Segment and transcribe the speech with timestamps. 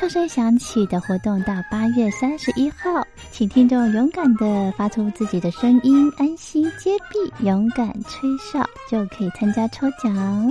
[0.00, 10.50] 哨声响起的活动到八月三十一号，请听众勇敢的发出自己的声音，安心接币，勇敢吹哨，就可以参加抽奖。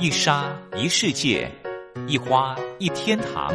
[0.00, 1.48] 一沙一世界，
[2.08, 3.54] 一花一天堂。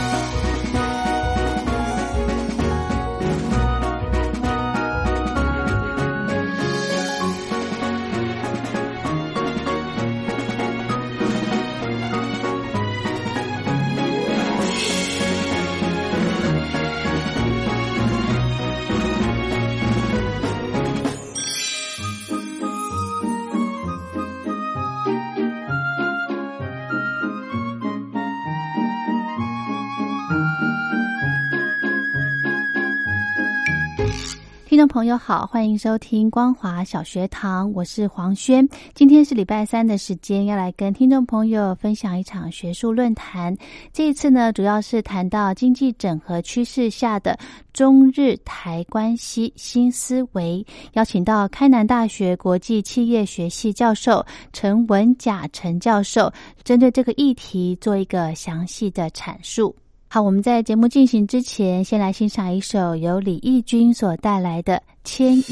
[34.81, 38.67] 众朋友好，欢迎收听光华小学堂，我是黄轩。
[38.95, 43.55] 今天是礼拜三的时间，要来跟听众朋友分享一场学术论坛。
[43.93, 47.37] 这一次呢，主要是谈到经济整合趋势下的
[47.71, 59.75] 中日台关系新思维，邀请到开南大学国际企业学系教授陈文甲陈教授，针对这个议题做一个详细的阐述。
[60.13, 65.43] 好，我们在节目进行之前，先来欣赏一首由李翊君所带来的《牵引》。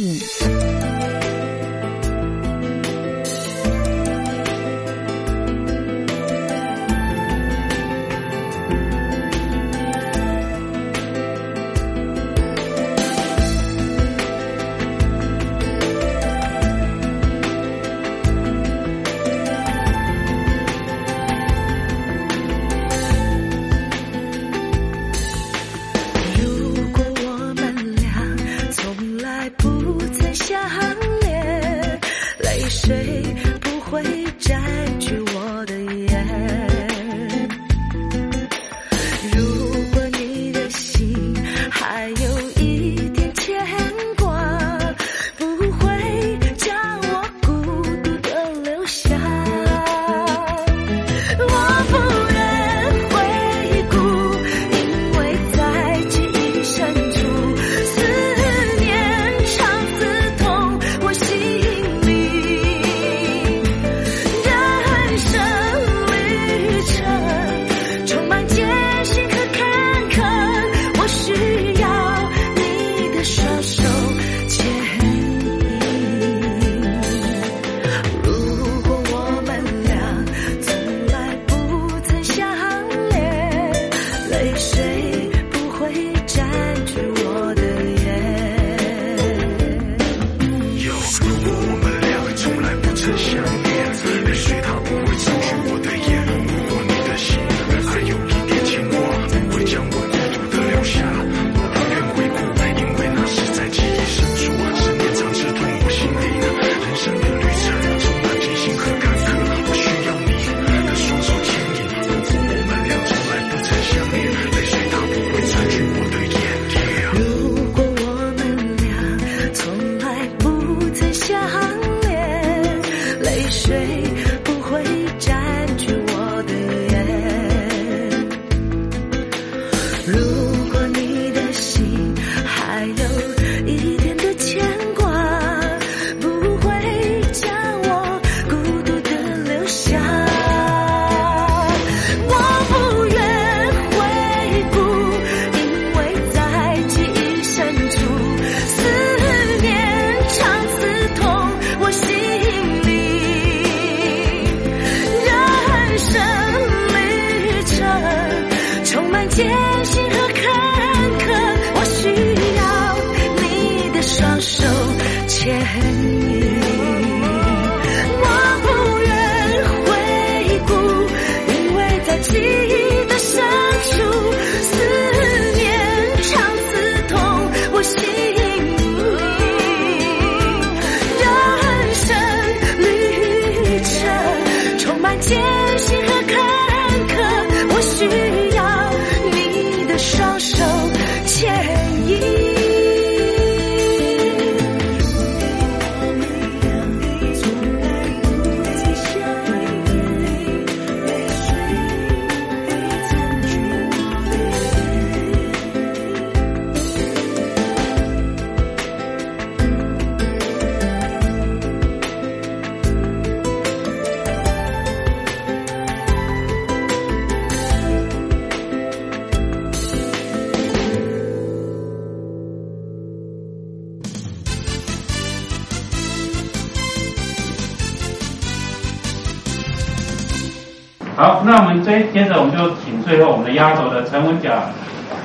[231.19, 234.71] 好，那我们接接着我们就请最后我们的压轴的陈文甲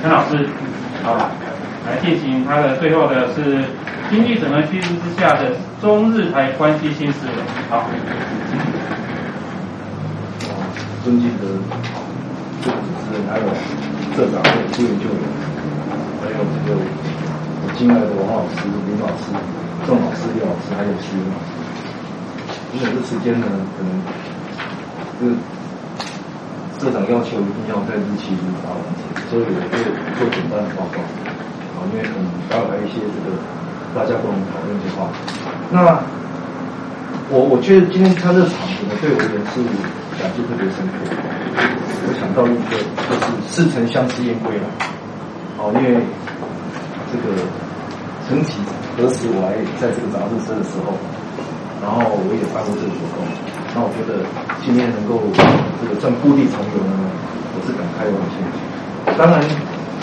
[0.01, 0.45] 陈老师，
[1.01, 1.15] 好，
[1.87, 3.63] 来进行他的最后的是
[4.11, 7.33] 经济整合趋势之下的中日台关系新思维。
[7.69, 7.87] 好，
[11.05, 11.47] 尊敬的
[12.59, 13.47] 主持人，还有
[14.19, 15.23] 社长，还有救援救援，
[16.19, 19.31] 还有这个我敬爱的王老师、林老师、
[19.87, 21.55] 郑老师、李老师，还有徐老师。
[22.75, 23.47] 因为这时间呢，
[23.79, 23.89] 可能
[25.21, 25.39] 是
[26.79, 29.79] 社长要求一定要在日期里达完成，所以我就
[30.19, 30.99] 做简单的报告。
[31.75, 33.35] 啊，因为可能还有一些这个
[33.95, 35.09] 大家共同讨论的话，
[35.71, 35.99] 那
[37.31, 39.63] 我我觉得今天他这场子呢，对我也是
[40.21, 40.93] 感触特别深刻。
[42.07, 44.67] 我想到一个就是似曾相识燕归了。
[45.57, 45.99] 哦，因为
[47.11, 47.39] 这个
[48.27, 48.59] 曾几
[48.95, 50.93] 何时我还在这个杂志社的时候。
[51.83, 53.21] 然后我也办过这个活动，
[53.75, 54.23] 那我觉得
[54.63, 56.95] 今天能够这个这样故地重游呢，
[57.51, 58.39] 我是感慨万千。
[59.19, 59.43] 当然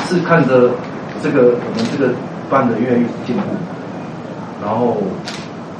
[0.05, 0.77] 是看着
[1.25, 2.13] 这个我们这个
[2.53, 3.49] 办的越来越进步，
[4.61, 5.01] 然后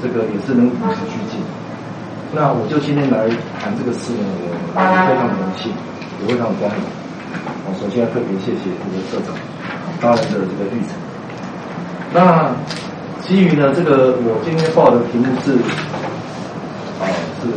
[0.01, 1.45] 这个也是能与时俱进。
[2.33, 3.29] 那我就今天来
[3.61, 4.25] 谈这个事呢，
[4.73, 5.71] 我非常荣幸，
[6.25, 6.81] 也非常光荣。
[7.69, 9.37] 我首先要特别谢谢这个社长
[10.01, 10.97] 大人的这个绿程。
[12.15, 12.57] 那。
[13.23, 15.55] 基于呢，这个我今天报的题目是，
[17.43, 17.49] 是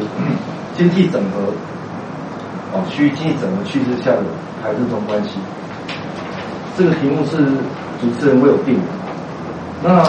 [0.76, 1.54] 经济整合，
[2.74, 4.24] 啊，区域经济整合趋势下的
[4.62, 5.38] 台日中关系。
[6.76, 7.38] 这个题目是
[8.02, 8.84] 主持人我有定的。
[9.84, 10.04] 那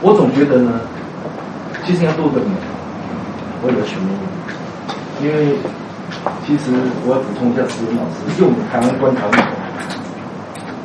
[0.00, 0.80] 我总觉得呢，
[1.84, 2.52] 其实要多个名，
[3.62, 4.16] 我有个全名，
[5.20, 5.56] 因为
[6.46, 6.70] 其实
[7.04, 9.26] 我要补充一下，石文老师用台湾观察，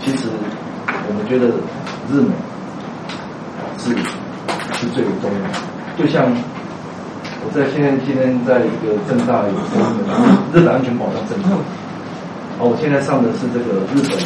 [0.04, 0.28] 其实
[1.08, 1.48] 我们觉得
[2.12, 2.34] 日美。
[3.84, 3.90] 是
[4.80, 5.56] 是最为重要的，
[5.98, 6.32] 就像
[7.46, 9.78] 我在现在今天在一个正大有说
[10.54, 11.50] 日本安全保障政策，
[12.58, 14.18] 哦，我现在上的是这个日本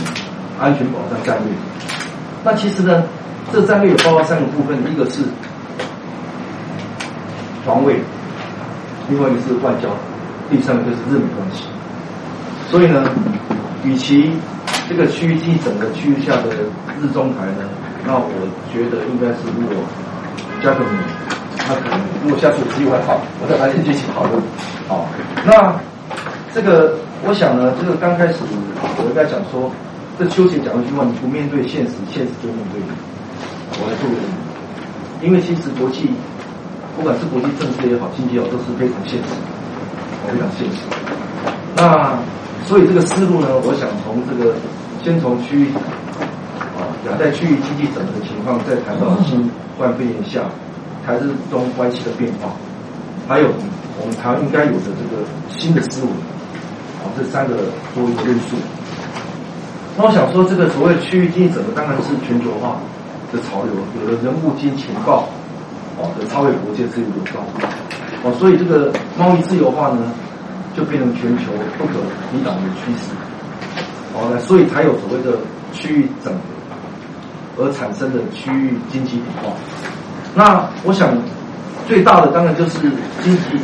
[0.62, 1.52] 安全保障战略。
[2.44, 3.04] 那其实呢，
[3.52, 5.24] 这战略有包括三个部分，一个是
[7.66, 8.00] 防卫，
[9.10, 9.90] 另外一个是外交，
[10.50, 11.64] 第三个就是日美关系。
[12.70, 13.04] 所以呢，
[13.84, 14.32] 与其
[14.88, 16.54] 这个区域整个区域下的
[17.02, 17.68] 日中台呢。
[18.06, 18.30] 那我
[18.72, 19.76] 觉得应该是，如果
[20.64, 21.37] 加个米，那可能
[22.24, 24.42] 如果下次有机会好，我再来进行讨论。
[24.88, 25.06] 好，
[25.46, 25.76] 那
[26.54, 29.72] 这个我想呢，这个刚开始我应该讲说，
[30.18, 32.88] 这秋瑾讲一句话：你不面对现实，现实就面对你。
[33.80, 34.16] 我来做个
[35.22, 36.10] 因为其实国际
[36.96, 39.36] 不管是国际政治也好，经济也好，都是非常现实，
[40.26, 40.82] 非常现实。
[41.76, 42.18] 那
[42.66, 44.56] 所以这个思路呢，我想从这个
[45.04, 45.70] 先从区域
[46.76, 46.88] 啊。
[47.06, 50.42] 亚太区域经济整合情况，再谈到新冠肺炎下
[51.08, 52.52] 台日中关系的变化，
[53.30, 53.48] 还有
[53.98, 56.12] 我们台湾应该有的这个新的思维，
[57.00, 57.56] 啊，这三个
[57.96, 58.58] 多一个因素。
[59.96, 62.76] 那我想说，这个所谓区域经济整合，当然是全球化
[63.32, 65.30] 的潮流，有了人物经情报，
[65.96, 67.40] 哦，的超越国界自由流动，
[68.28, 70.12] 哦，所以这个贸易自由化呢，
[70.76, 72.04] 就变成全球不可
[72.36, 73.16] 抵挡的趋势。
[74.14, 75.40] 哦，那所以才有所谓的
[75.72, 76.40] 区域整合。
[77.60, 79.50] 而产生的区域经济变化，
[80.38, 81.18] 那我想
[81.88, 82.78] 最大的当然就是
[83.24, 83.58] 经济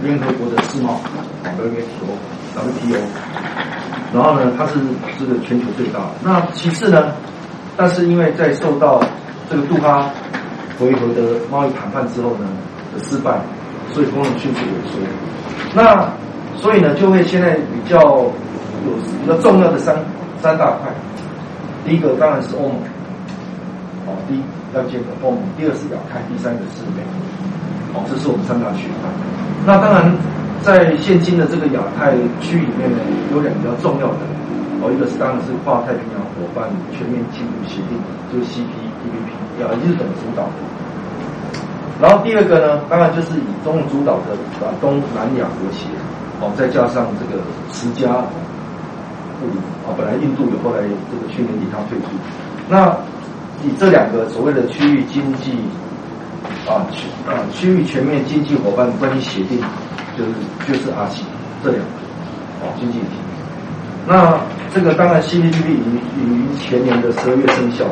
[0.00, 1.00] 联合国的世贸
[1.42, 3.00] ，WTO，WTO，
[4.14, 4.74] 然后呢，它是
[5.18, 5.98] 这个全球最大。
[6.22, 7.12] 那其次呢，
[7.76, 9.02] 但是因为在受到
[9.50, 10.08] 这个杜哈
[10.78, 12.46] 回合的贸易谈判之后呢
[12.94, 13.40] 的失败，
[13.92, 15.00] 所以功能迅速萎缩。
[15.74, 16.08] 那
[16.56, 18.32] 所以呢，就会现在比较有
[19.20, 19.96] 比较重要的三
[20.40, 20.92] 三大块，
[21.84, 22.76] 第一个当然是欧盟。
[24.28, 24.42] 第一
[24.74, 27.02] 要建个欧盟，第二是亚太，第三个是美。
[27.94, 29.10] 哦，这是我们三大区块。
[29.66, 30.14] 那当然，
[30.62, 32.98] 在现今的这个亚太区里面呢，
[33.34, 34.22] 有两个比较重要的。
[34.80, 37.98] 哦，一个是当然是跨太平洋伙伴全面进步协定，
[38.32, 39.28] 就是 CPTPP，
[39.60, 40.58] 要日本主导的。
[42.00, 44.32] 然后第二个呢，当然就是以中国主导的
[44.64, 45.84] 啊东南亚和谐。
[46.40, 47.42] 哦，再加上这个
[47.74, 48.08] 十加
[49.44, 49.52] 五
[49.84, 50.80] 啊，本来印度有，后来
[51.12, 52.06] 这个去年底它退出。
[52.66, 52.96] 那
[53.78, 55.52] 这两个所谓的区域经济
[56.66, 59.60] 啊区啊区域全面经济伙伴关系协定，
[60.16, 60.30] 就是
[60.66, 61.24] 就是阿西
[61.62, 63.06] 这两个啊经济体。
[64.06, 64.40] 那
[64.74, 67.84] 这个当然 CPTPP 已已于前年的十二月生效，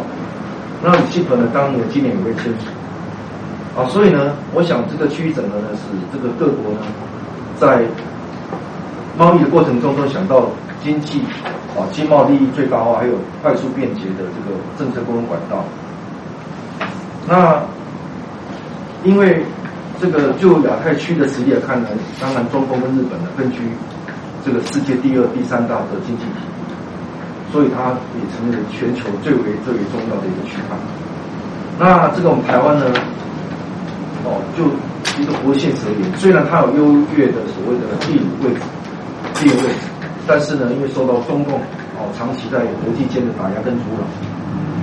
[0.83, 5.81] 那基本呢当年今年也会签署啊，所以呢，我想这个区域整合呢是
[6.13, 6.81] 这个各国呢
[7.57, 7.83] 在
[9.17, 10.51] 贸易的过程中都想到
[10.83, 11.23] 经济。
[11.79, 15.65] 啊，经贸利益最高化，还有快速便捷的这个政策沟通管道。
[17.27, 17.63] 那
[19.05, 19.45] 因为
[20.01, 21.89] 这个就亚太区的实力来看呢，
[22.21, 23.59] 当然中国跟日本呢分居
[24.45, 26.41] 这个世界第二、第三大的经济体，
[27.53, 30.77] 所以它也成为全球最为最为重要的一个区块。
[31.79, 32.87] 那这个我们台湾呢，
[34.25, 34.65] 哦，就
[35.21, 38.61] 一个国现实而言，虽然它有优越的所谓的地理位置、
[39.35, 39.88] 地理位置，
[40.29, 41.57] 但是呢，因为受到中共
[41.97, 44.05] 哦长期在国际间的打压跟阻挠，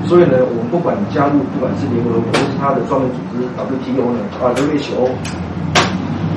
[0.09, 5.05] 所以呢，我们不管加入，不管是联合国或是它的专门组织 WTO 呢，啊 WHO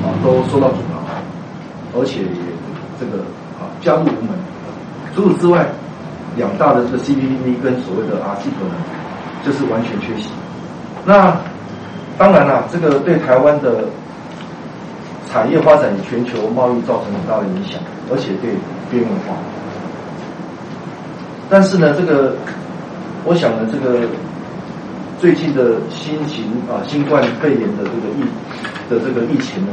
[0.05, 1.01] 啊，都受到阻挠，
[1.97, 2.21] 而且
[3.01, 3.25] 这个
[3.57, 4.37] 啊加入无门。
[5.17, 5.67] 除此之外，
[6.37, 8.77] 两大的这个 CPTP 跟所谓的 RCEP 呢，
[9.43, 10.29] 就是完全缺席。
[11.05, 11.35] 那
[12.19, 13.85] 当然了，这个对台湾的
[15.31, 17.81] 产业发展与全球贸易造成很大的影响，
[18.11, 18.51] 而且对
[18.91, 19.35] 边缘化。
[21.49, 22.35] 但是呢，这个
[23.25, 24.07] 我想呢，这个
[25.19, 28.23] 最近的新型啊新冠肺炎的这个疫
[28.89, 29.73] 的这个疫情呢，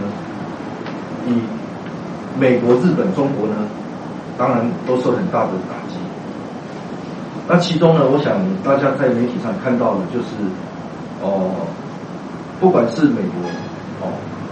[1.27, 1.33] 以
[2.39, 3.55] 美国、日本、中国呢，
[4.37, 5.95] 当然都受很大的打击。
[7.47, 10.27] 那其中呢，我想大家在媒体上看到的，就是。
[11.21, 11.49] 哦，
[12.59, 13.49] 不管是美国
[14.01, 14.11] 哦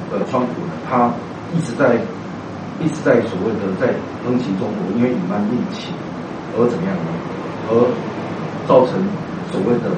[0.09, 0.41] 的川，
[0.93, 1.09] 他
[1.57, 1.97] 一直在
[2.77, 3.89] 一直在所谓的在
[4.21, 5.89] 抨击中国，因为隐瞒疫情
[6.53, 7.09] 而怎么样呢？
[7.65, 7.73] 而
[8.69, 9.01] 造成
[9.49, 9.89] 所谓的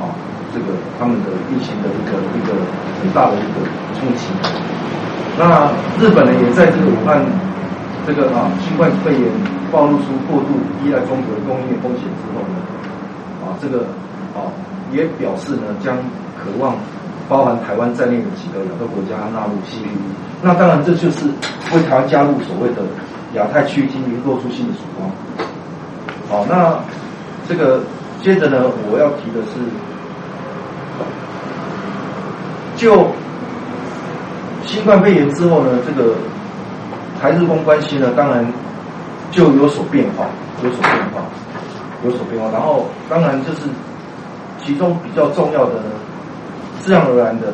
[0.00, 0.08] 啊
[0.54, 2.56] 这个他们的疫情的一个一个
[3.04, 3.60] 很大的一个
[4.00, 4.32] 冲击。
[5.36, 5.68] 那
[6.00, 7.20] 日本呢，也在这个武汉
[8.06, 9.28] 这个啊新冠肺炎
[9.70, 12.56] 暴露出过度依赖中国的供应链风险之后呢，
[13.44, 13.84] 啊这个
[14.32, 14.48] 啊。
[14.92, 15.96] 也表示呢，将
[16.38, 16.76] 渴望
[17.28, 19.96] 包含台湾在内的几个亚洲国家纳入 CPT。
[20.42, 21.26] 那当然，这就是
[21.74, 22.82] 为台湾加入所谓的
[23.34, 25.10] 亚太区域经济露出新的曙光。
[26.28, 26.78] 好，那
[27.48, 27.82] 这个
[28.22, 29.58] 接着呢，我要提的是，
[32.76, 33.08] 就
[34.64, 36.14] 新冠肺炎之后呢，这个
[37.20, 38.46] 台日公关系呢，当然
[39.30, 40.26] 就有所变化，
[40.62, 41.22] 有所变化，
[42.04, 42.50] 有所变化。
[42.50, 43.68] 然后，当然就是。
[44.64, 45.90] 其中比较重要的呢，
[46.86, 47.52] 自然而然的，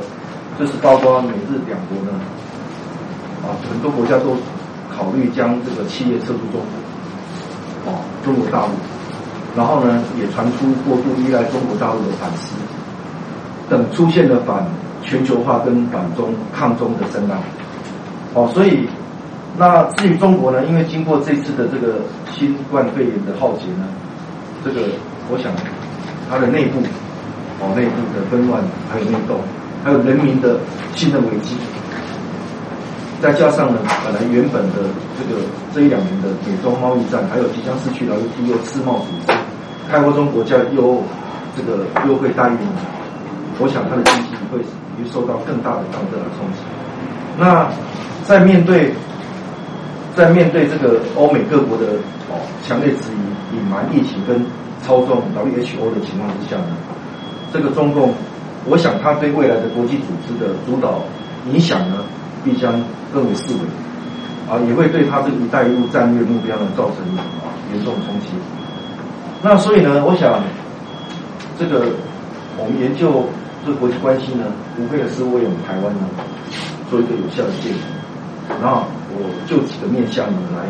[0.59, 2.21] 就是包括美日两国呢，
[3.41, 4.37] 啊，很多国家都
[4.95, 8.73] 考虑将这个企业撤出中国，啊，中国大陆，
[9.57, 12.57] 然后呢，也传出过度依赖中国大陆的反思，
[13.71, 14.67] 等出现了反
[15.03, 17.39] 全球化跟反中抗中的声浪，
[18.35, 18.87] 哦，所以
[19.57, 23.89] 那至于中国呢，因为经过这次的这个新冠肺炎的浩劫呢，
[24.63, 24.89] 这个
[25.31, 25.51] 我想
[26.29, 26.83] 它的内部。
[27.63, 28.59] 哦，内部的纷乱，
[28.91, 29.39] 还有内斗，
[29.85, 30.59] 还有人民的
[30.97, 31.55] 信任危机，
[33.23, 35.41] 再加上呢，本来原本的这个
[35.73, 39.33] 这一两年的美中贸易战，还有即将失去了 WTO 自贸组织，
[39.89, 41.01] 开发中国家优
[41.57, 42.59] 这个优惠待遇，
[43.61, 46.59] 我想它的经济会会受到更大的当的冲击。
[47.39, 47.71] 那
[48.27, 48.93] 在面对
[50.17, 51.95] 在面对这个欧美各国的
[52.27, 54.45] 哦强烈质疑、隐瞒疫情跟
[54.83, 56.75] 操纵 WHO 的情况之下呢？
[57.53, 58.15] 这个中共，
[58.65, 61.03] 我想他对未来的国际组织的主导
[61.53, 61.99] 影响呢，
[62.43, 62.73] 必将
[63.13, 63.61] 更为视为，
[64.49, 68.29] 啊，也会对他这个“一带一路”战略目标呢造成啊严重冲击。
[69.43, 70.41] 那所以呢，我想
[71.59, 71.85] 这个
[72.57, 73.27] 我们研究
[73.67, 74.45] 这国际关系呢，
[74.79, 76.09] 无非的是为我们台湾呢
[76.89, 77.81] 做一个有效的建议。
[78.63, 78.83] 那
[79.13, 80.67] 我就几个面向呢来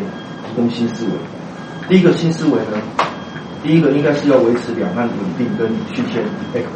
[0.49, 1.11] 提供新思维。
[1.87, 2.77] 第一个新思维呢。
[3.63, 6.67] 第一个应该是要维持两岸稳定跟续签配合。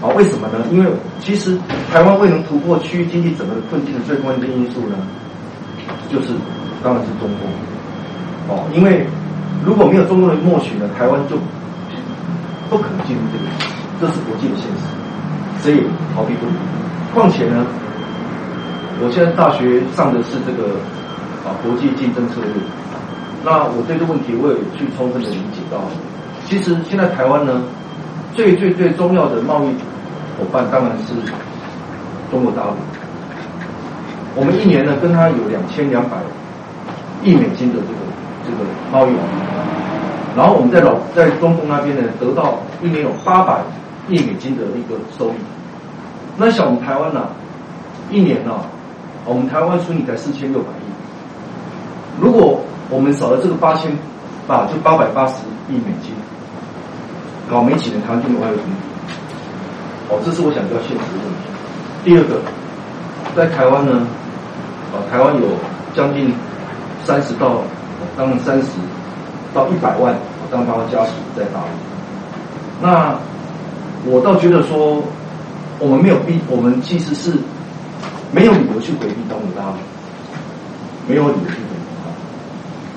[0.00, 0.58] 好，为什么呢？
[0.70, 1.56] 因为其实
[1.90, 4.96] 台湾未能突破区域经济整个困境的最关键因素呢，
[6.10, 6.34] 就是
[6.82, 7.48] 当然是中共。
[8.48, 9.06] 哦，因为
[9.64, 11.38] 如果没有中共的默许呢，台湾就
[12.68, 13.44] 不可能进入这个，
[14.00, 16.52] 这是国际的现实，所以逃避不了。
[17.14, 17.64] 况且呢，
[19.00, 20.74] 我现在大学上的是这个
[21.46, 22.52] 啊国际竞争策略。
[23.44, 25.78] 那我对这个问题，我也去充分的理解到，
[26.46, 27.60] 其实现在台湾呢，
[28.34, 29.68] 最最最重要的贸易
[30.38, 31.12] 伙伴当然是
[32.30, 32.72] 中国大陆。
[34.34, 36.16] 我们一年呢跟他有两千两百
[37.22, 38.00] 亿美金的这个
[38.44, 43.60] 这个贸易往来，然后我们在老在中共那边呢得到一年有八百
[44.08, 45.34] 亿美金的一个收益。
[46.36, 47.28] 那像我们台湾呢，
[48.10, 48.52] 一年呢，
[49.24, 50.90] 我们台湾输你才四千六百亿，
[52.20, 52.53] 如果
[52.90, 53.90] 我们少了这个八千，
[54.46, 55.34] 啊，就八百八十
[55.68, 56.12] 亿美金，
[57.50, 58.64] 搞没几年，台湾就没有停。
[60.10, 61.48] 哦，这是我想比较现实的问题。
[62.04, 62.40] 第二个，
[63.34, 64.06] 在台湾呢，
[64.92, 65.48] 啊，台湾有
[65.94, 66.32] 将近
[67.04, 67.62] 三十到，
[68.16, 68.68] 当然三十
[69.54, 70.14] 到一百万
[70.50, 72.82] 当台湾家属在大陆。
[72.82, 73.16] 那
[74.04, 75.02] 我倒觉得说，
[75.78, 77.32] 我们没有必，我们其实是
[78.30, 79.76] 没有理由去回避中国大陆，
[81.08, 81.73] 没有理由去避。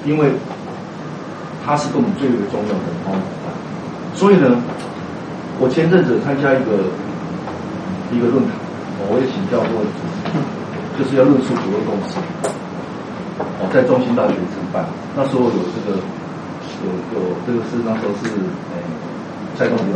[0.08, 0.32] 因为
[1.66, 3.52] 它是跟我们最为重要的贸易伙伴。
[4.16, 4.56] 所以呢，
[5.60, 6.88] 我前阵子参加一个
[8.16, 8.56] 一个论坛，
[9.12, 9.84] 我也请教过，
[10.98, 12.16] 就是要论述九个公司。
[13.60, 14.86] 哦，在中心大学承办，
[15.16, 15.98] 那时候有这个
[16.82, 18.32] 有有这个是那时候是
[18.72, 18.80] 诶
[19.58, 19.94] 蔡东友，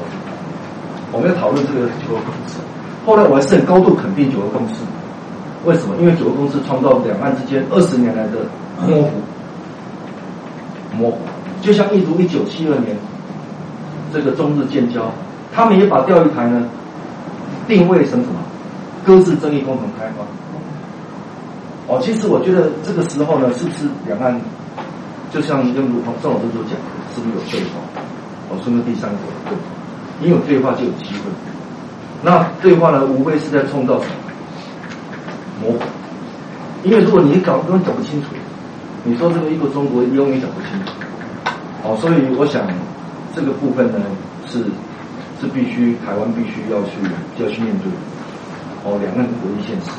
[1.11, 2.59] 我们要讨论这个九个公司。
[3.05, 4.83] 后来我还是很高度肯定九个公司，
[5.65, 5.95] 为什么？
[5.97, 8.45] 因为九个公司创造两岸之间二十年来的
[8.85, 9.09] 模糊，
[11.01, 11.17] 模糊，
[11.61, 12.95] 就像一如一九七二年
[14.13, 15.11] 这个中日建交，
[15.51, 16.63] 他们也把钓鱼台呢
[17.67, 18.35] 定位成什么？
[19.03, 20.23] 搁置争议共同开发。
[21.87, 24.39] 哦，其实我觉得这个时候呢，是不是两岸
[25.33, 26.77] 就像用如郑老师所讲，
[27.15, 27.81] 是不是有对话？
[28.51, 29.17] 哦，说明第三个
[29.49, 29.57] 对，
[30.19, 31.31] 你有对话就有机会。
[32.21, 34.13] 那对话呢，无非是在创造什么
[35.63, 35.79] 模糊？
[36.83, 38.27] 因为如果你搞根本搞不清楚，
[39.03, 40.91] 你说这个一个中国永远讲不清楚。
[41.83, 42.67] 哦，所以我想
[43.35, 43.99] 这个部分呢，
[44.47, 44.59] 是
[45.41, 47.01] 是必须台湾必须要去
[47.41, 47.89] 要去面对。
[48.83, 49.89] 哦，两岸国际现实。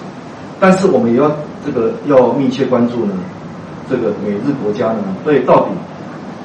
[0.60, 1.30] 但是我们也要
[1.66, 3.14] 这个要密切关注呢，
[3.90, 5.70] 这个美日国家呢对到底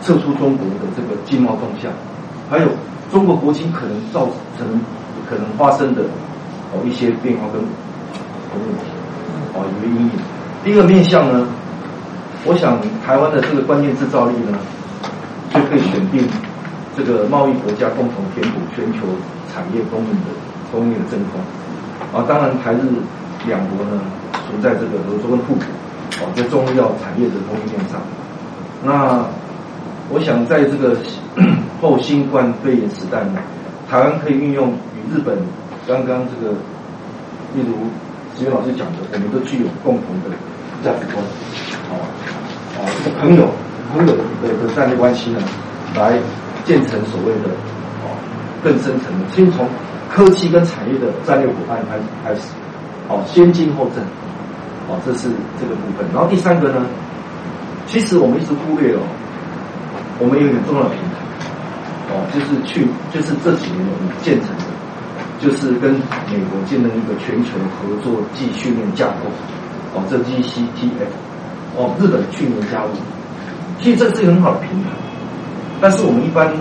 [0.01, 1.91] 撤出中国的这个经贸动向，
[2.49, 2.67] 还有
[3.11, 4.67] 中国国情可能造成
[5.29, 6.01] 可能发生的
[6.73, 8.89] 哦一些变化跟问题
[9.53, 10.11] 哦一个阴影。
[10.63, 11.47] 第一个面向呢，
[12.47, 14.57] 我想台湾的这个关键制造力呢，
[15.53, 16.23] 就可以选定
[16.95, 19.05] 这个贸易国家共同填补全球
[19.53, 20.31] 产业供应的
[20.71, 21.39] 供应的真空
[22.15, 22.79] 啊，当然台日。
[23.45, 24.01] 两国呢，
[24.33, 25.61] 处在这个合作跟互补，
[26.19, 28.01] 啊，在中药产业的供应链上。
[28.83, 29.23] 那
[30.09, 30.97] 我想在这个
[31.79, 33.39] 后新冠肺炎时代呢，
[33.87, 35.37] 台湾可以运用与日本
[35.87, 36.51] 刚刚这个，
[37.53, 37.87] 例如
[38.35, 40.35] 石原老师讲的，我们都具有共同的
[40.83, 41.23] 价值观，
[41.89, 41.97] 哦，
[42.77, 43.49] 哦，这个朋友
[43.91, 44.21] 朋友的
[44.61, 45.39] 的战略关系呢，
[45.95, 46.19] 来
[46.65, 47.49] 建成所谓的
[48.03, 48.13] 哦
[48.63, 49.67] 更深层的，先从
[50.09, 52.41] 科技跟产业的战略伙伴开开始。
[53.09, 54.03] 哦，先进后正，
[54.89, 56.05] 哦，这是这个部分。
[56.13, 56.85] 然后第三个呢，
[57.87, 58.99] 其实我们一直忽略了，
[60.19, 61.23] 我们有一个重要的平台，
[62.11, 62.85] 哦，就是去，
[63.15, 64.67] 就是这几年我们建成的，
[65.39, 65.95] 就是跟
[66.27, 69.31] 美国建立一个全球合作技训练架构，
[69.97, 71.09] 哦，这 GCTF，
[71.73, 72.93] 哦，日本去年加入，
[73.81, 74.93] 其实这是一个很好的平台，
[75.81, 76.53] 但是我们一般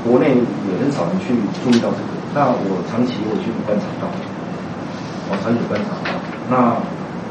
[0.00, 2.16] 国内也很少人去注意到这个。
[2.32, 4.08] 那我长期我去观察到。
[5.28, 6.16] 哦，长期观察到，
[6.48, 6.80] 那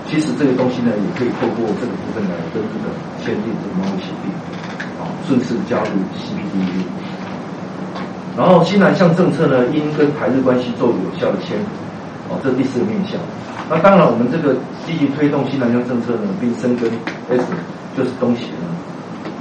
[0.05, 2.93] 其实这个东西呢，也可以透过这个部分来跟日本
[3.25, 4.29] 签订这个贸易协定，
[5.01, 6.85] 啊，顺势加入 CPTPP。
[8.37, 11.57] 然后新南向政策呢，应跟台日关系做有效的牵，
[12.29, 13.19] 哦，这第四个面向。
[13.69, 16.89] 那当然，我们这个积极推动新南向政策呢，并深耕
[17.29, 17.43] S
[17.95, 18.67] 就是东协呢。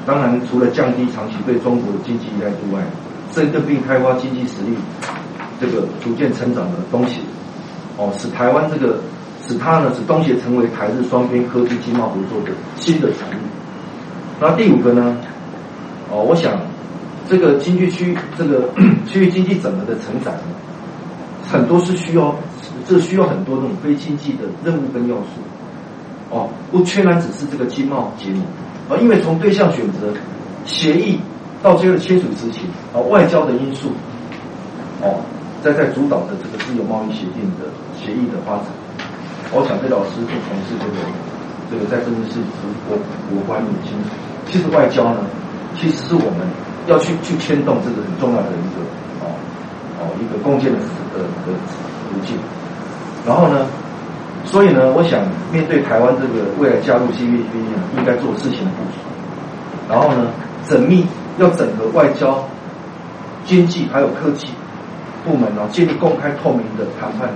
[0.05, 2.83] 当然，除了降低长期对中国的经济依赖度外，
[3.33, 4.77] 深耕并开发经济实力，
[5.61, 7.21] 这个逐渐成长的东协。
[7.99, 8.99] 哦，使台湾这个，
[9.47, 13.41] 使它呢，使东协成为台日双边科技经贸合作的新的产物。
[14.41, 15.17] 那第五个呢？
[16.11, 16.61] 哦，我想
[17.29, 18.69] 这个经济区这个
[19.07, 20.33] 区域经济整合的成长，
[21.51, 22.35] 很多是需要，
[22.89, 25.41] 这需要很多那种非经济的任务跟要素。
[26.31, 28.43] 哦，不全然只是这个经贸结盟，
[28.89, 30.13] 啊，因为从对象选择、
[30.65, 31.21] 协议
[31.63, 33.91] 到最后签署执行，啊，外交的因素，
[35.03, 35.21] 哦。
[35.63, 37.67] 在在主导的这个自由贸易协定的
[37.99, 38.67] 协议的发展，
[39.51, 41.03] 我想这老师是从事这个
[41.67, 42.39] 这个在政治是
[42.87, 42.95] 国
[43.27, 44.15] 国关的清楚。
[44.47, 45.27] 其实外交呢，
[45.75, 46.47] 其实是我们
[46.87, 48.87] 要去去牵动这个很重要的一个
[49.27, 49.35] 哦
[49.99, 50.79] 哦一个共建的
[51.11, 51.51] 的的
[52.07, 52.39] 途径。
[53.27, 53.67] 然后呢，
[54.45, 55.21] 所以呢，我想
[55.53, 59.03] 面对台湾这个未来加入 CPTPP 呢，应该做事情的部署。
[59.89, 60.31] 然后呢，
[60.69, 61.05] 缜密
[61.39, 62.43] 要整合外交、
[63.45, 64.49] 经济还有科技。
[65.25, 67.29] 部门呢，建立公开透明的谈判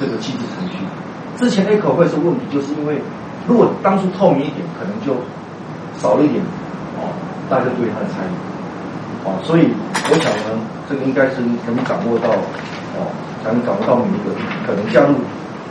[0.00, 0.78] 这个机制程序。
[1.38, 3.00] 之前 A 口会是问题，就是因为
[3.46, 5.14] 如果当初透明一点，可能就
[5.96, 6.42] 少了一点
[6.98, 7.06] 哦，
[7.48, 8.34] 大家对他的参与
[9.24, 9.68] 哦，所以
[10.10, 12.30] 我想呢，这个应该是能掌握到
[12.98, 13.06] 哦，
[13.42, 14.34] 才能掌握到每一个
[14.66, 15.14] 可能加入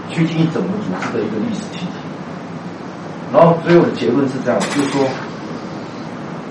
[0.10, 1.91] 区经济整个组织的一个历史契机。
[3.34, 5.08] 然后最后的结论是这样，就是说，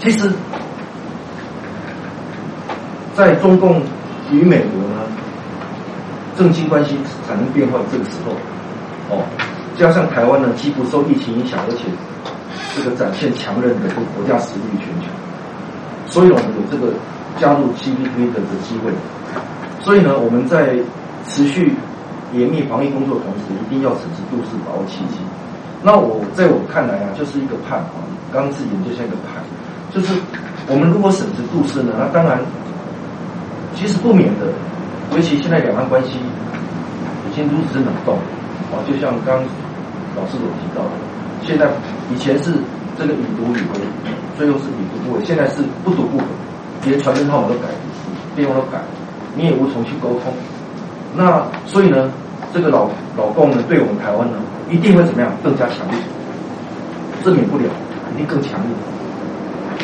[0.00, 0.32] 其实
[3.14, 3.82] 在中共。
[4.30, 5.08] 与美国呢，
[6.36, 8.32] 政经关系产生变化的这个时候，
[9.08, 9.24] 哦，
[9.74, 11.84] 加上台湾呢既不受疫情影响，而且
[12.76, 15.08] 这个展现强韧的这个国家实力全球，
[16.04, 16.92] 所以我们有这个
[17.40, 18.92] 加入 CPTPP 的机会。
[19.80, 20.76] 所以呢，我们在
[21.28, 21.72] 持续
[22.32, 25.20] 严密防疫工作的同时，一定要审时度势，把握契机。
[25.82, 29.42] 那我在我看来啊，就是一个盼啊，刚自己就像一个盼。
[29.94, 30.12] 就是
[30.66, 32.40] 我们如果审时度势呢，那当然
[33.74, 34.52] 其实不免的，
[35.14, 36.18] 尤其现在两岸关系
[37.30, 38.18] 已经如此冷冻，
[38.72, 39.40] 啊，就像刚
[40.16, 40.90] 老师所提到的，
[41.46, 41.68] 现在
[42.12, 42.52] 以前是
[42.98, 43.80] 这个已读已回，
[44.36, 46.24] 最后是已读不回，现在是不读不回，
[46.84, 47.68] 连传真号码都改，
[48.36, 48.82] 电话都改，
[49.36, 50.34] 你也无从去沟通。
[51.16, 52.10] 那所以呢，
[52.52, 54.36] 这个老老共呢，对我们台湾呢，
[54.70, 55.30] 一定会怎么样？
[55.42, 55.98] 更加强烈，
[57.24, 57.64] 这免不了，
[58.14, 58.70] 一定更强烈。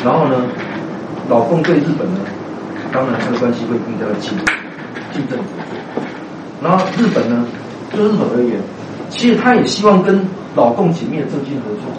[0.03, 0.35] 然后呢，
[1.27, 2.19] 老共对日本呢，
[2.91, 4.37] 当然他的关系会更加的近，
[5.11, 5.37] 竞争。
[6.61, 7.45] 然后日本呢，
[7.91, 8.61] 就日本而言，
[9.09, 10.23] 其实他也希望跟
[10.55, 11.91] 老共紧密的政经合作。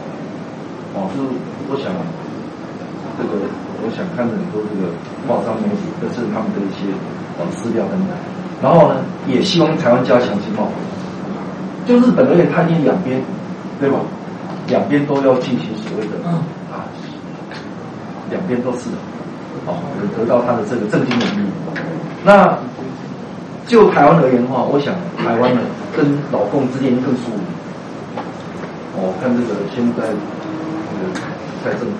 [0.94, 1.28] 哦，就是
[1.68, 1.92] 我想，
[3.18, 3.44] 这个
[3.82, 4.88] 我想看很多这个
[5.28, 6.88] 报章媒体，这是他们的一些
[7.38, 8.35] 呃资料等等。
[8.62, 8.96] 然后呢，
[9.28, 10.68] 也希望台湾加强经贸。
[11.86, 13.20] 就日本而言，它已经两边，
[13.78, 13.98] 对吧？
[14.68, 16.42] 两边都要进行所谓的啊。
[18.28, 18.90] 两边都是，
[19.66, 19.78] 哦，
[20.18, 21.48] 得到它的这个政经能力。
[22.24, 22.58] 那
[23.68, 25.60] 就台湾而言的话，我想台湾呢
[25.96, 27.42] 跟老共之间更疏离。
[28.98, 31.14] 哦，看这个现在这个
[31.62, 31.94] 蔡政府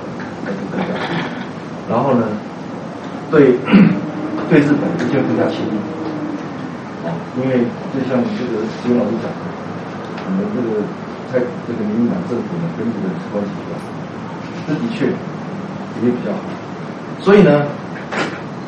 [0.44, 0.90] 还是更加，
[1.88, 2.26] 然后呢，
[3.30, 3.54] 对
[4.50, 5.78] 对日本就更加亲密。
[7.38, 9.42] 因为就像这个石文老师讲的，
[10.24, 10.82] 我们这个
[11.32, 13.84] 在这个民进党政府呢跟日本关系比较好，
[14.66, 15.12] 这的确。
[16.04, 16.40] 也比较好，
[17.22, 17.64] 所以呢，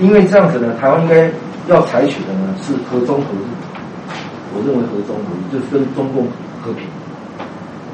[0.01, 1.31] 因为这样子呢，台湾应该
[1.69, 3.45] 要采取的呢是和中和日。
[4.55, 6.27] 我认为和中和日就是跟中共
[6.63, 6.89] 和平、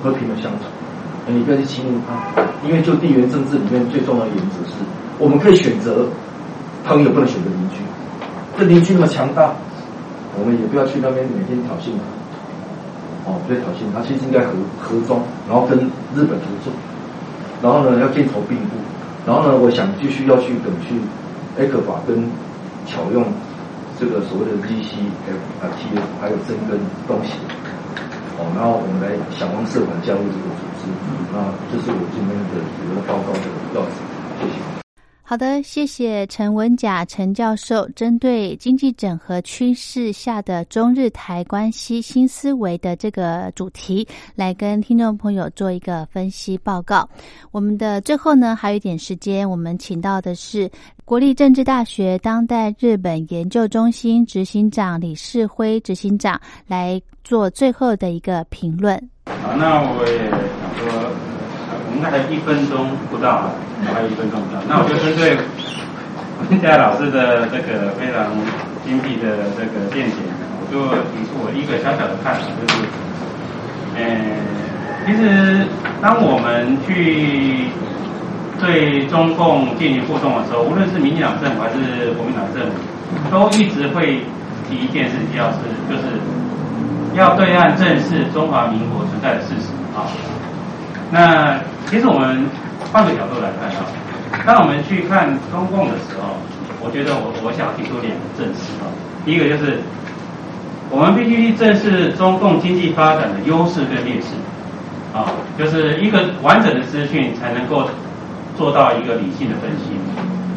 [0.04, 0.66] 和平的相处。
[1.26, 4.74] 你不要去侵入他，因为就地缘政治里面最重要的原则是，
[5.18, 6.06] 我们可以选择
[6.84, 7.82] 朋友，不能选择邻居。
[8.56, 9.50] 这邻居那么强大，
[10.38, 12.02] 我们也不要去那边每天挑衅他。
[13.24, 15.78] 哦，不要挑衅他，其实应该和和中，然后跟
[16.12, 16.68] 日本合作，
[17.64, 18.76] 然后呢要建投并步。
[19.24, 21.00] 然后呢，我想继续要去等去
[21.56, 22.20] 埃克法跟
[22.84, 23.24] 巧用
[23.98, 26.76] 这个所谓的 GCF 啊 T F 还有真跟
[27.08, 27.40] 东西，
[28.36, 30.92] 哦，然后我们来想方设法加入这个组织，
[31.32, 33.96] 那这是我今天的主要报告的要旨，
[34.42, 34.83] 谢谢。
[35.26, 47.08] 好的，谢谢陈文甲陈教授针对经济整合趋势下的中日台关系新思维的这个主题，来跟听众朋友做一个分析报告。
[47.52, 50.70] 我们的最后呢，还有一点时间，我们请到的是
[51.06, 58.94] 国立政治大学当代日本研究中心执行长李世辉执行长来做最后的一个评论。
[59.24, 61.33] 好，那我也想说。
[61.94, 63.50] 应该还有一分钟不到，
[63.92, 64.60] 还有一分钟不到。
[64.68, 65.36] 那我就针对
[66.50, 68.26] 文佳老师的这个非常
[68.84, 70.16] 精辟的这个见解，
[70.60, 72.82] 我就提出我一个小小的看法，就是，
[73.96, 74.02] 呃，
[75.06, 75.66] 其实
[76.02, 77.68] 当我们去
[78.60, 82.72] 对中共进行互动的时候，无论是民进党政府还是国民党政府，
[83.30, 84.20] 都一直会
[84.68, 86.18] 提一件事情，要是就是
[87.14, 90.10] 要对岸正视中华民国存在的事实啊。
[91.10, 91.60] 那
[91.94, 92.44] 其实我们
[92.90, 93.86] 换个角度来看啊，
[94.44, 96.34] 当我们去看中共的时候，
[96.82, 98.90] 我觉得我我想提出两个正视啊。
[99.24, 99.78] 第一个就是
[100.90, 104.34] 我们必须去正视中共经济发展的优势跟劣势
[105.14, 107.86] 啊，就是一个完整的资讯才能够
[108.58, 109.94] 做到一个理性的分析，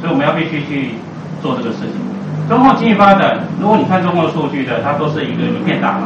[0.02, 0.98] 所以我们要必须去
[1.40, 2.02] 做这个事情。
[2.50, 6.02] 中共经济发展，如果你看中共数据的，它都是一个一片大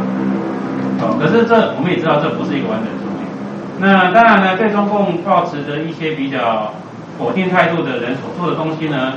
[0.99, 2.99] 好，啊，可是这我们也知道这不是一个完整的。
[3.81, 6.71] 那当然呢，对中共抱持着一些比较
[7.17, 9.13] 否定态度的人所做的东西呢，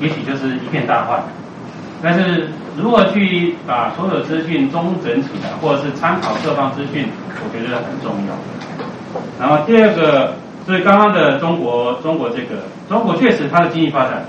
[0.00, 1.20] 也许就是一片大坏。
[2.02, 2.48] 但是
[2.78, 7.06] 如何去把所有资讯中整起来，或者是参考各方资讯，
[7.44, 8.32] 我觉得很重要。
[9.38, 10.32] 然后第二个，
[10.64, 14.24] 所以刚刚的中国，中国这个中国确实它的经济发展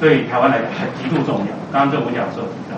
[0.00, 1.52] 对台湾来讲很极度重要。
[1.72, 2.76] 刚刚这吴教授提到，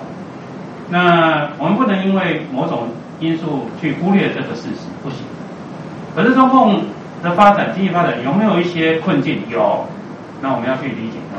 [0.91, 5.19] 那我们不能因为某种因素去忽略这个事实，不行。
[6.15, 6.83] 可是中共
[7.23, 9.41] 的发展，经济发展有没有一些困境？
[9.49, 9.87] 有，
[10.43, 11.39] 那我们要去理解它。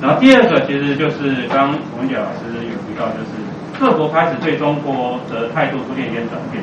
[0.00, 3.34] 然后第二个，其实就是刚文杰老师有提到，就是
[3.78, 6.62] 各国开始对中国的态度出现一些转变。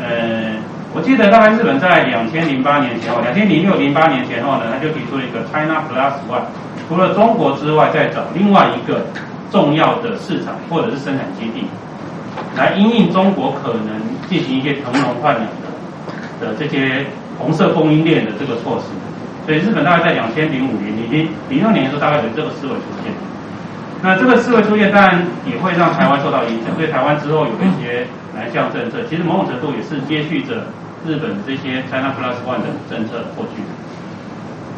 [0.00, 0.56] 呃，
[0.94, 6.48] 我记得大概日本在两千零八年前后，两千零六零八年前后呢，他就提出了一个 China Plus One，
[6.88, 9.04] 除了中国之外，再找另外一个
[9.50, 11.66] 重要的市场或者是生产基地，
[12.56, 15.75] 来因应中国可能进行一些腾笼换鸟的。
[16.40, 17.04] 的这些
[17.38, 18.86] 红色供应链的这个措施，
[19.46, 23.12] 所以日本大概在两千零五年、零零零六年的时候，大概有这个思维出现。
[24.02, 26.74] 那这个思维出现，当然也会让台湾受到影响。
[26.76, 30.66] 所以台湾之后有一些南向政策，其实某种程度也是接续着
[31.06, 33.62] 日本这些 China Plus One 的政策过去。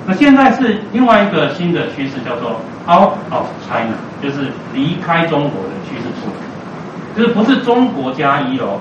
[0.06, 8.80] 那现在是另外一个新的趋势，叫做 out of China，就是离开中国的趋势出来，就是不是中国加一哦，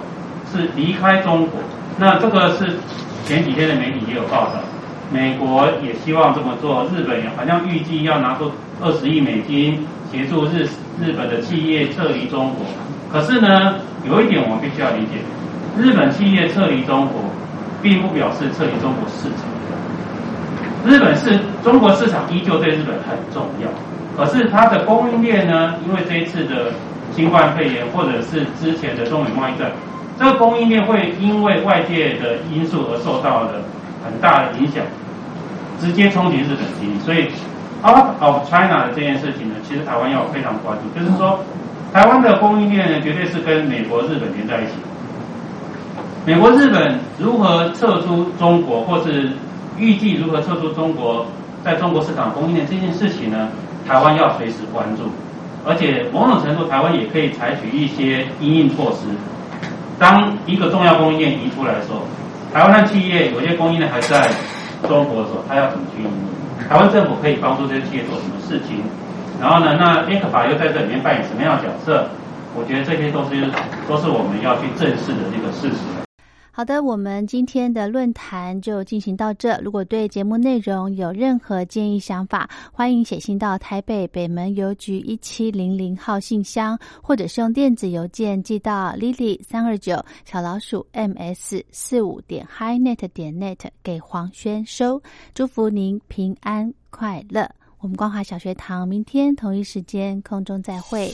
[0.53, 1.59] 是离开中国。
[1.99, 2.77] 那这个是
[3.25, 4.59] 前几天的媒体也有报道，
[5.11, 10.67] 美国也希望这么做，日本也好像预计要拿出二十亿美金协助日
[11.01, 12.65] 日本的企业撤离中国。
[13.11, 13.75] 可是呢，
[14.07, 15.17] 有一点我们必须要理解，
[15.77, 17.21] 日本企业撤离中国，
[17.81, 19.47] 并不表示撤离中国市场。
[20.85, 23.67] 日本是中国市场依旧对日本很重要，
[24.15, 25.73] 可是它的供应链呢？
[25.85, 26.71] 因为这一次的
[27.11, 29.71] 新冠肺炎，或者是之前的中美贸易战，
[30.19, 33.61] 这个供应链会因为外界的因素而受到了
[34.03, 34.83] 很大的影响，
[35.79, 36.99] 直接冲击日本经济。
[37.05, 37.27] 所以
[37.83, 41.39] ，out of China 的这件事情呢，其实台湾要非常关注，就是说，
[41.93, 44.73] 台湾的供应链呢，绝对是跟美国、日本连在一起。
[46.25, 49.31] 美国、日本如何撤出中国，或是？
[49.79, 51.23] 预计如何撤出中国
[51.63, 53.47] 在中国市场供应链这件事情呢？
[53.87, 55.03] 台湾要随时关注，
[55.63, 59.05] 而且某种程度台湾也可以采取一些应应措施。
[59.99, 62.01] 当一个重要供应链移出来的时候，
[62.53, 64.29] 台湾的企业有些供应链还在
[64.87, 66.09] 中国的时候，它要怎么去应
[66.69, 68.83] 台湾政府可以帮助这些企业做什么事情？
[69.41, 72.07] 然后呢，那 A 克法又在这里面扮演什么样的角色？
[72.55, 73.35] 我觉得这些都是
[73.87, 76.06] 都是我们要去正视的这个事实。
[76.57, 79.55] 好的，我们今天的论坛就进行到这。
[79.59, 94.99] 如果对节目内容有任何建议想法，欢迎写信到台北北门邮局一七零零号信箱，或者是用电子邮件寄到 lily 三二九小老鼠 ms 四五点 hinet 点 net 给黄轩收。
[95.35, 97.47] 祝福您平安快乐。
[97.77, 101.13] 我们光华小学堂明天同一时间空中再会。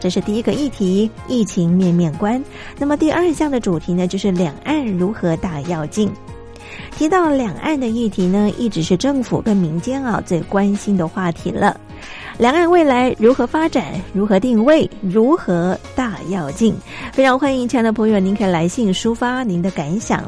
[0.00, 2.42] 这是第一个议题，疫情面面观。
[2.78, 6.10] 那么第二项的主题呢，就是两岸如何大要进。
[6.96, 11.78] 提到两岸的议题呢，一直是政府跟民间啊最关心的话题了。
[12.38, 14.00] 两岸未来如何发展？
[14.14, 14.88] 如何定位？
[15.02, 16.74] 如何大要进？
[17.12, 20.24] 非常欢迎亲爱的朋友，您可以来信抒发您的感想。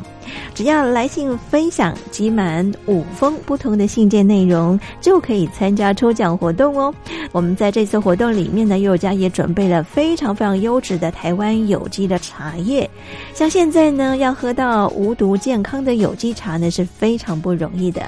[0.54, 6.94] 只要来信分享集满五封不同的信件内容，就可以参加抽奖活动哦。
[7.32, 12.88] 我们在这次活动里面呢，佑家也准备了非常非常优质的台湾有机的茶叶。
[13.34, 18.02] 像现在呢，要喝到无毒健康的有机茶呢，是非常不容易的。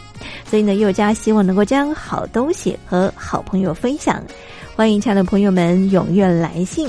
[0.46, 4.22] 所以呢，佑家希望能够将好东西和好朋友分享。
[4.76, 6.88] 欢迎亲爱的朋友们踊跃来信。